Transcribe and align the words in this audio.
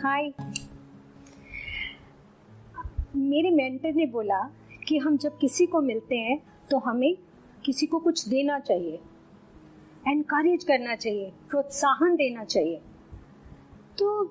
हाय। 0.00 0.30
मेरे 3.16 3.50
मेंटर 3.50 3.92
ने 3.94 4.06
बोला 4.06 4.38
कि 4.88 4.98
हम 4.98 5.16
जब 5.16 5.36
किसी 5.38 5.66
को 5.66 5.80
मिलते 5.80 6.16
हैं 6.16 6.38
तो 6.70 6.78
हमें 6.78 7.16
किसी 7.64 7.86
को 7.86 7.98
कुछ 7.98 8.26
देना 8.28 8.58
चाहिए। 8.58 9.00
एनकरेज 10.04 10.64
करना 10.64 10.94
चाहिए, 10.94 11.30
प्रोत्साहन 11.50 12.16
देना 12.16 12.44
चाहिए। 12.44 12.80
तो 13.98 14.24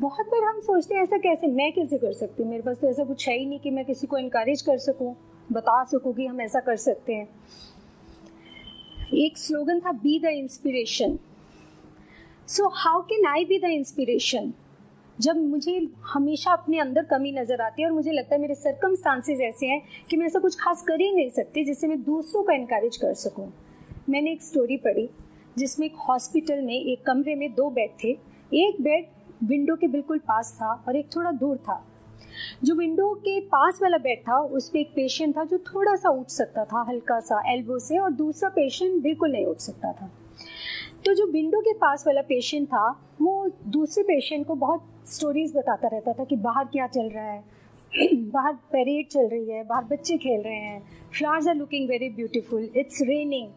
बहुत 0.00 0.26
बार 0.26 0.44
हम 0.44 0.60
सोचते 0.60 0.94
हैं, 0.94 1.02
ऐसा 1.02 1.18
कैसे, 1.18 1.46
मैं 1.46 1.72
कैसे 1.72 1.98
कर 1.98 2.12
सकती 2.12 2.42
हूँ? 2.42 2.50
मेरे 2.50 2.62
पास 2.62 2.76
तो 2.76 2.88
ऐसा 2.88 3.04
कुछ 3.04 3.28
है 3.28 3.38
ही 3.38 3.46
नहीं 3.46 3.60
कि 3.60 3.70
मैं 3.70 3.84
किसी 3.84 4.06
को 4.06 4.18
इनक्रेज 4.18 4.62
कर 4.62 4.78
सकूँ, 4.78 5.14
बता 5.52 5.82
सकूँ 5.84 6.14
कि 6.14 6.26
हम 6.26 6.40
ऐसा 6.40 6.60
कर 6.60 6.76
सकते 6.76 7.14
हैं। 7.14 7.28
एक 9.16 9.38
स्लोगन 9.38 9.80
था 9.80 9.92
be 9.92 10.18
the 10.20 10.36
inspiration 10.36 11.18
so 12.48 12.68
how 12.76 13.02
can 13.02 13.26
I 13.26 13.44
be 13.44 13.58
the 13.58 13.70
inspiration 13.72 14.52
जब 15.20 15.36
मुझे 15.36 15.72
हमेशा 16.12 16.52
अपने 16.52 16.78
अंदर 16.78 17.04
कमी 17.04 17.32
नज़र 17.32 17.60
आती 17.60 17.82
है 17.82 17.88
और 17.88 17.94
मुझे 17.94 18.12
लगता 18.12 18.34
है 18.34 18.40
मेरे 18.40 18.54
सरकम 18.54 18.94
ऐसे 19.42 19.66
हैं 19.66 19.80
कि 20.10 20.16
मैं 20.16 20.26
ऐसा 20.26 20.38
कुछ 20.38 20.56
खास 20.60 20.82
कर 20.82 21.00
ही 21.00 21.10
नहीं 21.14 21.30
सकती 21.30 21.64
जिससे 21.64 21.86
मैं 21.86 22.02
दूसरों 22.02 22.42
को 22.42 22.52
इनक्रेज 22.52 22.96
कर 22.96 23.14
सकूँ। 23.14 23.46
मैंने 24.10 24.32
एक 24.32 24.42
स्टोरी 24.42 24.76
पढ़ी 24.76 25.08
जिसमें 25.58 25.86
एक 25.86 25.96
हॉस्पिटल 26.08 26.62
में 26.62 26.74
एक 26.74 27.04
कमरे 27.06 27.34
में 27.34 27.52
दो 27.54 27.68
बेड 27.70 27.90
थे। 28.04 28.10
एक 28.52 28.80
बेड 28.82 29.06
विंडो 29.44 29.76
के 29.76 29.88
बिल्कुल 29.88 30.18
पास 30.18 30.52
था 30.56 30.72
और 30.88 30.96
एक 30.96 31.08
थोड़ा 31.16 31.30
दूर 31.32 31.56
था। 31.56 31.84
जो 32.64 32.74
विंडो 32.74 33.14
के 33.14 33.40
पास 33.40 33.78
वाला 33.82 33.98
बेड 33.98 34.18
था, 34.18 34.40
उस 34.40 34.68
पर 34.68 34.78
एक 34.78 34.90
पेशेंट 34.96 35.36
था 35.36 35.44
जो 35.44 35.58
थोड़ा 35.58 35.96
सा 35.96 36.08
उठ 36.08 36.26
सकता 36.26 36.64
था, 36.64 36.86
हल्का 36.88 37.20
सा 37.20 37.52
एल्बो 37.52 37.78
से, 37.78 37.98
और 37.98 38.10
दूसरा 38.10 38.48
पेशेंट 38.48 39.02
बिल्कुल 39.02 39.32
नहीं 39.32 39.46
उठ 39.46 39.56
सकता 39.56 39.92
था। 39.92 40.10
तो 41.04 41.14
जो 41.14 41.26
विंडो 41.26 41.60
के 41.60 41.72
पास 41.72 42.06
वाला 42.06 42.20
पेशेंट 42.20 42.68
था, 42.68 43.00
वो 43.22 43.50
दूसरे 43.66 44.04
पेशेंट 44.04 44.46
को 44.46 44.54
बहुत 44.54 44.84
स्टोरीज 45.06 45.56
बताता 45.56 45.88
रहता 45.88 46.12
था 46.12 46.24
कि 46.24 46.36
बाहर 46.36 46.64
क्या 46.64 46.86
चल 46.86 47.08
रहा 47.08 47.24
है। 47.24 47.44
बाहर 48.14 48.52
पैरेड 48.52 49.08
चल 49.08 49.26
रही 49.26 49.50
है, 49.50 49.64
बाहर 49.64 49.84
बच्चे 49.84 50.18
खेल 50.18 50.40
रहे 50.40 50.54
हैं। 50.54 50.82
Flowers 51.18 51.48
are 51.48 51.54
looking 51.54 51.88
very 51.88 52.08
beautiful 52.08 52.70
it's 52.76 53.02
raining 53.02 53.48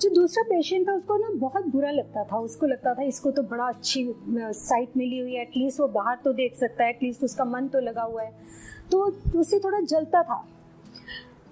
जो 0.00 0.10
दूसरा 0.10 0.42
पेशेंट 0.42 0.88
था, 0.88 0.92
उसको 0.92 1.16
ना 1.16 1.28
बहुत 1.38 1.66
बुरा 1.66 1.90
लगता 1.90 2.24
था। 2.24 2.38
उसको 2.38 2.66
लगता 2.66 2.94
था, 2.94 3.02
इसको 3.02 3.30
तो 3.30 3.42
बड़ा 3.42 3.64
अच्छी 3.64 4.06
साइट 4.28 4.96
मिली 4.96 5.18
हुई 5.18 5.34
है। 5.34 5.42
एटलीस्ट 5.42 5.80
वो 5.80 5.88
बाहर 5.90 6.18
तो 6.24 6.32
देख 6.32 6.56
सकता 6.56 6.84
है 6.84 6.90
एटलीस्ट 6.90 7.24
उसका 7.24 7.44
मन 7.44 7.68
तो 7.68 7.80
लगा 7.80 8.02
हुआ 8.02 8.22
है। 8.22 8.32
तो 8.90 9.04
उससे 9.36 9.58
थोड़ा 9.58 9.80
जलता 9.80 10.22
था। 10.22 10.44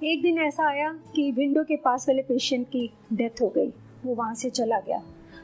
एक 0.05 0.23
दिन 0.23 0.39
ऐसा 0.39 0.69
आया 0.69 0.93
कि 1.15 1.31
विंडो 1.33 1.63
के 1.65 1.77
पास 1.77 2.09
वाले 2.09 2.23
पेशेंट 2.23 2.67
की 2.67 2.91
डेथ 3.13 3.41
हो 3.43 3.49
गई। 3.49 3.69
वो 4.05 4.15
वहाँ 4.15 4.35
से 4.35 4.51
चला 4.51 4.79
गया। 4.81 5.03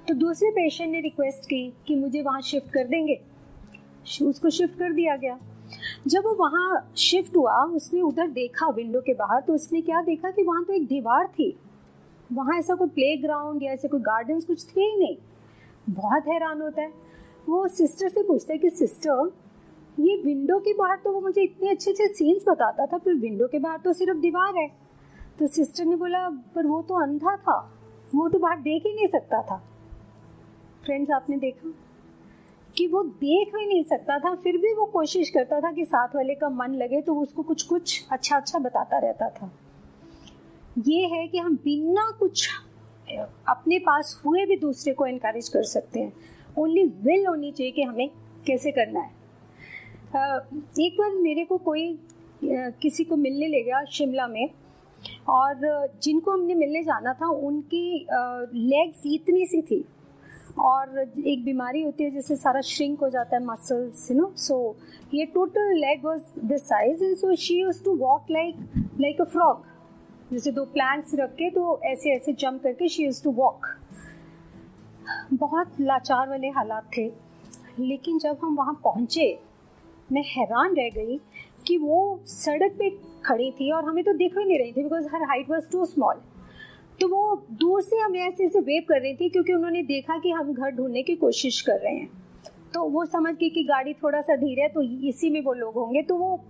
तो 0.08 0.14
दूसरे 0.14 0.50
पेशेंट 0.50 0.90
ने 0.92 1.00
रिक्वेस्ट 1.00 1.44
की 1.44 1.72
कि 1.86 1.94
मुझे 1.94 2.22
वहाँ 2.22 2.40
शिफ्ट 2.40 2.70
कर 2.70 2.84
देंगे। 2.84 3.20
उसको 4.22 4.50
शिफ्ट 4.50 4.78
कर 4.78 4.92
दिया 4.92 5.16
गया। 5.16 5.38
जब 6.06 6.24
वो 6.24 6.34
वहाँ 6.34 6.92
शिफ्ट 6.96 7.36
हुआ, 7.36 7.62
उसने 7.66 8.00
उधर 8.00 8.28
देखा 8.28 8.68
विंडो 8.68 9.00
के 9.00 9.14
बाहर 9.14 9.40
तो 9.40 9.54
उसने 9.54 9.80
क्या 9.80 10.02
देखा 10.02 10.30
कि 10.30 10.42
वहाँ 10.42 10.64
तो 10.64 10.72
एक 10.72 10.86
दीवार 10.86 11.26
थी। 11.28 11.50
वहाँ 12.32 12.58
ऐसा 12.58 12.74
कोई 12.74 12.88
प्ले 12.88 13.16
ग्राउंड 13.16 13.62
या 13.62 13.72
ऐसे 13.72 13.88
कोई 13.88 14.00
गार्डन 14.00 14.40
कुछ 14.40 14.66
थे 14.66 14.80
ही 14.80 14.96
नहीं। 14.96 15.16
बहुत 15.90 16.28
हैरान 16.28 16.62
होता 16.62 16.82
है। 16.82 16.92
वो 17.48 17.66
सिस्टर 17.68 18.08
से 18.08 18.22
पूछता 18.22 18.52
है 18.52 18.58
कि 18.58 18.70
सिस्टर 18.70 19.32
ये 20.00 20.16
विंडो 20.22 20.58
के 20.58 20.72
बाहर 20.74 20.96
तो 20.96 21.12
वो 21.12 21.20
मुझे 21.20 21.42
इतने 21.42 21.70
अच्छे 21.70 21.90
अच्छे 21.90 22.06
सीन्स 22.06 22.44
बताता 22.48 22.86
था 22.86 22.98
फिर 22.98 23.14
विंडो 23.14 23.46
के 23.46 23.58
बाहर 23.58 23.78
तो 23.78 23.92
सिर्फ़ 23.92 24.18
दीवार 24.18 24.56
है। 24.56 24.68
तो 25.38 25.46
सिस्टर 25.46 25.84
ने 25.84 25.96
बोला, 25.96 26.28
पर 26.28 26.66
वो 26.66 26.82
तो 26.82 26.94
अंधा 26.94 27.36
था। 27.36 27.58
वो 28.14 28.28
तो 28.28 28.38
बाहर 28.38 28.60
देख 28.60 28.86
ही 28.86 28.94
नहीं 28.94 29.06
सकता 29.06 29.42
था। 29.42 29.56
फ्रेंड्स 30.84 31.10
आपने 31.10 31.36
देखा 31.36 31.72
कि 32.76 32.86
वो 32.86 33.02
देख 33.02 33.54
भी 33.54 33.66
नहीं 33.66 33.84
सकता 33.84 34.18
था, 34.18 34.34
फिर 34.34 34.56
भी 34.56 34.74
वो 34.74 34.84
कोशिश 34.84 35.30
करता 35.30 35.60
था 35.60 35.72
कि 35.72 35.84
साथ 35.84 36.16
वाले 36.16 36.34
का 36.34 36.48
मन 36.48 36.74
लगे 36.74 37.00
तो 37.00 37.14
उसको 37.14 37.42
कुछ 37.42 37.62
कुछ 37.62 38.06
अच्छा 38.12 38.36
अच्छा 38.36 38.58
बताता 38.58 38.98
रहता 38.98 39.28
था। 39.30 39.50
ये 40.76 41.06
है 41.06 41.26
कि 41.28 41.38
हम 41.38 41.54
बिना 41.56 42.10
कुछ 42.18 42.48
अपने 43.48 43.78
पास 43.78 44.20
हुए 44.24 44.44
भी 44.46 44.56
दूसरे 44.56 44.92
को 44.94 45.06
इनक्रेज 45.06 45.48
कर 45.48 45.62
सकते 45.64 46.00
हैं। 46.00 46.12
ओनली 46.58 46.84
विल 47.02 47.26
होनी 47.26 47.50
चाहिए 47.52 47.72
कि 47.72 47.82
हमें 47.82 48.08
कैसे 48.46 48.70
करना 48.72 49.00
है। 49.00 49.14
एक 50.80 50.96
बार 50.98 51.10
मेरे 51.12 51.44
को 51.44 51.56
कोई 51.58 51.98
किसी 52.44 53.04
को 53.04 53.16
मिलने 53.16 53.46
ले 53.48 53.62
गया 53.62 53.84
शिमला 53.90 54.26
में, 54.26 54.48
और 55.28 55.88
जिनको 56.02 56.30
हमने 56.30 56.54
मिलने 56.54 56.82
जाना 56.82 57.12
था, 57.12 57.28
उनकी 57.28 58.06
लेग्स 58.10 59.02
इतनी 59.06 59.46
सी 59.46 59.60
थी, 59.62 59.84
और 60.58 60.98
एक 61.26 61.44
बीमारी 61.44 61.82
होती 61.82 62.04
है, 62.04 62.10
जिससे 62.10 62.36
सारा 62.36 62.60
श्रिंक 62.62 63.00
हो 63.00 63.08
जाता 63.10 63.36
है 63.36 63.44
मसल्स 63.44 64.10
यू 64.10 64.16
नो 64.18 64.32
सो 64.38 64.76
ये 65.14 65.24
total 65.34 65.72
leg 65.76 66.04
was 66.06 66.20
this 66.44 66.68
size 66.68 67.04
and 67.04 67.16
so 67.16 67.34
she 67.36 67.60
use 67.60 67.82
to 67.84 67.96
walk 67.96 68.30
like 68.30 68.54
like 69.00 69.20
a 69.20 69.24
frog 69.24 69.64
जैसे 70.32 70.50
दो 70.52 70.64
प्लैंक्स 70.64 71.14
रख 71.14 71.32
के 71.32 71.48
तो 71.50 71.80
ऐसे 71.84 72.10
ऐसे 72.10 72.32
जंप 72.32 72.62
करके 72.62 72.88
शी 72.88 73.04
यूज़ 73.04 73.22
टू 73.24 73.30
वॉक 73.32 73.66
बहुत 75.32 75.80
लाचार 75.80 76.28
वाले 76.28 76.48
हालात 76.48 76.90
थे, 76.96 77.04
लेकिन 77.78 78.18
जब 78.18 78.38
हम 78.42 78.56
वहाँ 78.56 78.74
पहुँचे, 78.84 79.38
मैं 80.12 80.22
हैरान 80.26 80.74
रह 80.74 80.88
गई 80.94 81.18
कि 81.66 81.76
वो 81.78 81.98
सड़क 82.26 82.74
पे 82.78 82.90
खड़ी 83.24 83.50
थी 83.50 83.70
और 83.72 83.84
हमें 83.84 84.02
तो 84.04 84.12
दिख 84.14 84.38
ही 84.38 84.44
नहीं 84.44 84.58
रही 84.58 84.72
थी 84.72 84.82
because 84.82 85.06
her 85.14 85.22
height 85.22 85.50
was 85.50 85.70
too 85.72 85.84
small 85.84 86.20
तो 87.00 87.08
वो 87.08 87.46
दूर 87.52 87.82
से 87.82 87.96
हमें 87.96 88.20
ऐसे 88.20 88.44
ऐसे 88.44 88.60
वेव 88.60 88.82
कर 88.88 89.00
रही 89.00 89.14
थी 89.14 89.28
क्योंकि 89.28 89.52
उन्होंने 89.52 89.82
देखा 89.84 90.18
कि 90.18 90.30
हम 90.30 90.52
घर 90.52 90.70
ढूँढने 90.70 91.02
की 91.02 91.16
कोशिश 91.16 91.60
कर 91.60 91.80
रहे 91.80 91.94
हैं। 91.94 92.08
तो 92.74 92.84
वो 92.84 93.04
समझ 93.04 93.34
गई 93.34 93.48
कि 93.50 93.64
गाड़ी 93.64 93.92
थोड़ा 93.94 94.20
सा 94.20 94.36
धीरे 94.36 94.62
है 94.62 94.68
तो 94.68 94.82
इसी 95.08 95.30
में 95.30 95.40
वो 95.42 95.52
लोग 95.52 95.74
होंगे। 95.74 96.02
तो 96.02 96.16
वो, 96.16 96.40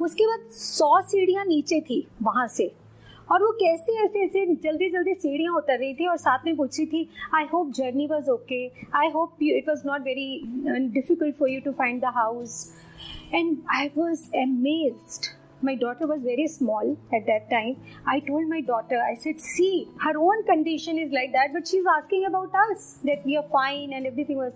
उसके 0.00 0.26
बाद 0.26 0.50
सौ 0.52 1.00
सीढ़ियाँ 1.02 1.44
नीचे 1.44 1.80
थी 1.80 2.06
वहाँ 2.22 2.46
से। 2.48 2.72
और 3.28 3.42
वो 3.42 3.50
कैसे 3.60 3.92
ऐसे 4.04 4.24
ऐसे 4.24 4.44
जल्दी 4.56 4.88
जल्दी 4.90 5.14
सीढ़ियाँ 5.14 5.54
उतर 5.56 5.78
रही 5.78 5.94
थी 5.94 6.06
और 6.06 6.16
साथ 6.16 6.44
में 6.46 6.56
पूछ 6.56 6.78
रही 6.78 6.86
थी 6.86 7.08
I 7.34 7.44
hope 7.52 7.70
journey 7.76 8.06
was 8.06 8.30
okay 8.30 8.66
I 8.96 9.10
hope 9.14 9.42
it 9.42 9.68
was 9.68 9.82
not 9.86 10.02
very 10.02 10.88
difficult 10.90 11.34
for 11.36 11.50
you 11.50 11.60
to 11.60 11.72
find 11.78 12.00
the 12.02 12.12
house 12.16 12.60
and 13.34 13.56
I 13.74 13.90
was 13.96 14.22
amazed 14.36 15.26
my 15.64 15.76
daughter 15.76 16.06
was 16.06 16.24
very 16.24 16.46
small 16.48 16.96
at 17.14 17.22
that 17.22 17.48
time 17.50 17.74
I 18.08 18.20
told 18.22 18.48
my 18.48 18.60
daughter 18.64 18.96
I 18.98 19.14
said 19.16 19.40
see 19.40 19.68
her 20.02 20.16
own 20.22 20.42
condition 20.48 20.98
is 20.98 21.12
like 21.14 21.30
that 21.32 21.54
but 21.54 21.66
she 21.66 21.78
is 21.78 21.88
asking 21.88 22.24
about 22.24 22.56
us 22.60 22.88
that 23.06 23.26
we 23.26 23.36
are 23.36 23.48
fine 23.52 23.92
and 23.92 24.06
everything 24.06 24.38
was 24.38 24.54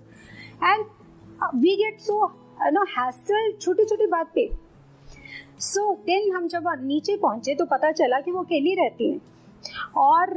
and 0.65 0.85
we 1.57 1.77
get 1.77 2.01
so 2.01 2.25
no 2.73 2.85
hassle 2.99 3.53
छोटी 3.61 3.85
छोटी 3.85 4.07
बात 4.09 4.33
पे 4.35 4.51
सो 5.61 5.81
so, 5.83 5.99
then 6.07 6.31
हम 6.35 6.47
जब 6.49 6.69
नीचे 6.83 7.17
पहुँचे 7.17 7.55
तो 7.55 7.65
पता 7.67 7.91
चला 7.93 8.21
कि 8.21 8.31
वो 8.31 8.43
अकेली 8.43 8.75
रहती 8.75 9.11
हैं। 9.11 9.21
और 9.99 10.31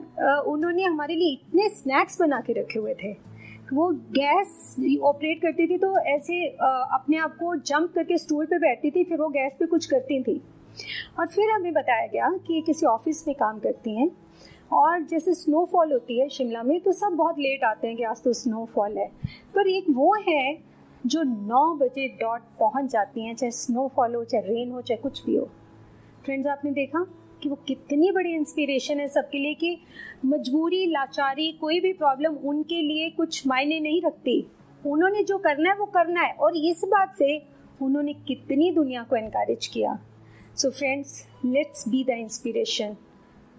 उन्होंने 0.48 0.84
हमारे 0.84 1.16
लिए 1.16 1.34
इतने 1.34 1.68
स्नैक्स 1.70 2.20
बना 2.22 2.40
के 2.40 2.54
रखे 2.54 2.80
हुए 2.80 2.94
थे। 2.94 3.12
वो 3.74 3.88
गैस 4.12 4.76
ऑपरेट 5.04 5.42
करती 5.42 5.68
थी 5.68 5.78
तो 5.78 5.98
ऐसे 6.00 6.46
अपने 6.48 7.18
आप 7.18 7.36
को 7.36 7.56
जंप 7.58 7.94
करके 7.96 8.18
स्टूल 8.18 8.46
पे 8.46 8.58
बैठती 8.60 8.92
थी 8.92 9.04
फिर 9.04 9.18
वो 9.18 9.28
गैस 9.30 9.56
पे 9.60 9.66
कुछ 9.66 9.86
करती 9.86 10.22
थी। 10.24 10.42
और 11.20 11.28
फिर 11.28 11.52
हमें 11.52 11.72
बताया 11.74 12.08
गया 12.08 12.30
कि 12.48 12.62
किसी 12.66 12.86
ऑफ़िस 12.86 13.24
में 13.28 13.36
काम 13.36 13.60
करती 13.60 13.96
हैं। 13.96 14.10
और 14.72 15.02
जैसे 15.04 15.34
स्नोफॉल 15.34 15.92
होती 15.92 16.20
है 16.20 16.28
शिमला 16.30 16.64
में 16.64 16.80
तो 16.82 16.92
सब 16.92 17.16
बहुत 17.16 17.40
लेट 17.40 17.64
आते 17.64 17.88
हैं 17.88 17.98
कि 17.98 18.04
आज 18.04 18.22
तो 18.24 18.34
स्नोफॉल 18.34 18.98
है। 18.98 19.08
पर 19.56 19.68
एक 19.68 19.86
वो 19.90 20.14
है 20.28 20.73
जो 21.06 21.24
नौ 21.24 21.76
बजे 21.76 22.08
डॉट 22.08 22.42
पहुँच 22.60 22.92
जाती 22.92 23.26
हैं, 23.26 23.36
चाहे 23.36 23.52
स्नोफॉल 23.52 24.16
हो, 24.16 24.24
चाहे 24.24 24.44
रेन 24.44 24.72
हो, 24.72 24.82
चाहे 24.82 24.98
कुछ 24.98 25.26
भी 25.26 25.36
हो। 25.36 25.50
फ्रेंड्स 26.26 26.48
आपने 26.48 26.72
देखा 26.72 27.06
कि 27.44 27.50
वो 27.50 27.56
कितनी 27.68 28.12
बड़ी 28.12 28.34
इंस्पिरेशन 28.34 29.00
है 29.00 29.08
सबके 29.08 29.38
लिए 29.38 29.54
कि 29.54 29.78
मजबूरी, 30.26 30.86
लाचारी, 30.86 31.52
कोई 31.52 31.80
भी 31.80 31.94
प्रॉब्लम 31.94 32.36
उनके 32.36 32.82
लिए 32.82 33.10
कुछ 33.10 33.48
मायने 33.48 33.80
नहीं 33.80 34.02
रखती। 34.02 34.48
उन्होंने 34.86 35.24
जो 35.24 35.38
करना 35.38 35.70
है, 35.70 35.76
वो 35.78 35.86
करना 35.86 36.22
है। 36.22 36.34
और 36.34 36.58
इस 36.58 36.82
बात 36.86 37.16
से 37.16 37.42
उन्होंने 37.82 38.14
कितनी 38.14 38.72
दुनिया 38.72 39.04
को 39.04 39.16
एनकरेज 39.16 39.68
किया। 39.68 40.00
So 40.56 40.70
friends 40.70 41.28
let's 41.46 41.88
be 41.88 42.04
the 42.04 42.10
inspiration 42.10 42.96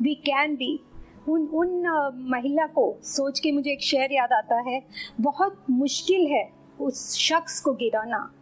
we 0.02 0.14
can 0.14 0.54
be 0.56 0.80
उन 1.28 1.46
उन 1.46 1.82
महिला 2.30 2.66
को 2.66 2.96
सोच 3.02 3.40
के 3.40 3.52
मुझे 3.52 3.70
एक 3.72 3.82
शेर 3.82 4.12
याद 4.12 4.32
आता 4.32 4.60
है। 4.60 4.82
बहुत 5.20 5.64
मुश्किल 5.70 6.26
है 6.26 6.63
उस 6.80 7.14
शख्स 7.16 7.60
को 7.60 7.72
गिराना। 7.72 8.32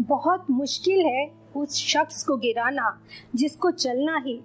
बहुत 0.00 0.50
मुश्किल 0.50 1.06
है 1.06 1.32
उस 1.56 1.76
शख्स 1.76 2.24
को 2.24 2.36
गिराना, 2.36 3.00
जिसको 3.34 3.70
चलना 3.70 4.16
ही, 4.16 4.40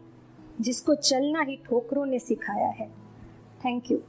जिसको 0.61 0.95
चलना 0.95 1.41
ही 1.41 1.55
ठोकरों 1.55 2.05
ने 2.05 2.19
सिखाया 2.19 2.67
है। 2.67 2.89
Thank 3.65 3.91
you 3.91 4.01